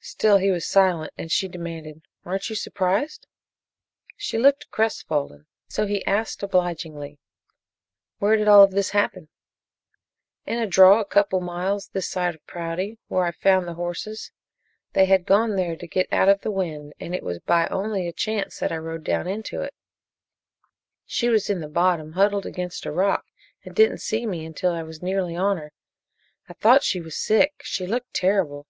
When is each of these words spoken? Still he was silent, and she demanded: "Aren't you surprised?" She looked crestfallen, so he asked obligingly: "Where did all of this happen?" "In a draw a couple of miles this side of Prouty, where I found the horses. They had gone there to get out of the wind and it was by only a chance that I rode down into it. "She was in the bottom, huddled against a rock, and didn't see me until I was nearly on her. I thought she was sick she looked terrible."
Still 0.00 0.38
he 0.38 0.50
was 0.50 0.64
silent, 0.66 1.12
and 1.18 1.30
she 1.30 1.48
demanded: 1.48 2.00
"Aren't 2.24 2.48
you 2.48 2.56
surprised?" 2.56 3.26
She 4.16 4.38
looked 4.38 4.70
crestfallen, 4.70 5.44
so 5.68 5.84
he 5.84 6.02
asked 6.06 6.42
obligingly: 6.42 7.18
"Where 8.18 8.34
did 8.38 8.48
all 8.48 8.62
of 8.62 8.70
this 8.70 8.90
happen?" 8.92 9.28
"In 10.46 10.58
a 10.58 10.66
draw 10.66 11.00
a 11.00 11.04
couple 11.04 11.40
of 11.40 11.44
miles 11.44 11.88
this 11.88 12.08
side 12.08 12.34
of 12.34 12.46
Prouty, 12.46 12.96
where 13.08 13.24
I 13.26 13.32
found 13.32 13.68
the 13.68 13.74
horses. 13.74 14.32
They 14.94 15.04
had 15.04 15.26
gone 15.26 15.56
there 15.56 15.76
to 15.76 15.86
get 15.86 16.10
out 16.10 16.30
of 16.30 16.40
the 16.40 16.50
wind 16.52 16.94
and 16.98 17.14
it 17.14 17.22
was 17.22 17.38
by 17.40 17.66
only 17.66 18.08
a 18.08 18.12
chance 18.14 18.60
that 18.60 18.72
I 18.72 18.78
rode 18.78 19.04
down 19.04 19.26
into 19.26 19.60
it. 19.60 19.74
"She 21.04 21.28
was 21.28 21.50
in 21.50 21.60
the 21.60 21.68
bottom, 21.68 22.12
huddled 22.14 22.46
against 22.46 22.86
a 22.86 22.90
rock, 22.92 23.26
and 23.62 23.74
didn't 23.76 23.98
see 23.98 24.24
me 24.24 24.46
until 24.46 24.72
I 24.72 24.82
was 24.84 25.02
nearly 25.02 25.36
on 25.36 25.58
her. 25.58 25.70
I 26.48 26.54
thought 26.54 26.82
she 26.82 27.02
was 27.02 27.18
sick 27.20 27.60
she 27.62 27.86
looked 27.86 28.14
terrible." 28.14 28.66